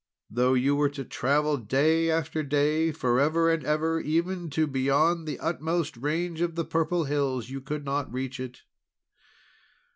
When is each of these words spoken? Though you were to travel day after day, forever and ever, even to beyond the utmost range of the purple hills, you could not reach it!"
Though 0.31 0.55
you 0.55 0.75
were 0.75 0.89
to 0.97 1.05
travel 1.05 1.57
day 1.57 2.09
after 2.09 2.41
day, 2.41 2.91
forever 2.91 3.51
and 3.51 3.63
ever, 3.63 3.99
even 3.99 4.49
to 4.49 4.65
beyond 4.65 5.27
the 5.27 5.37
utmost 5.37 5.95
range 5.95 6.41
of 6.41 6.55
the 6.55 6.65
purple 6.65 7.03
hills, 7.03 7.51
you 7.51 7.61
could 7.61 7.85
not 7.85 8.11
reach 8.11 8.39
it!" 8.39 8.63